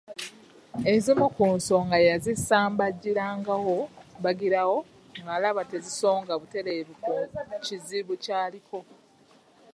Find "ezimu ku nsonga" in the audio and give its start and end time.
0.93-1.97